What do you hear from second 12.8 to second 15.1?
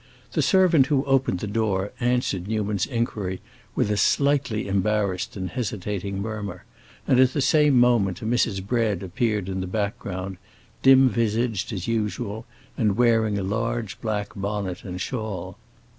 wearing a large black bonnet and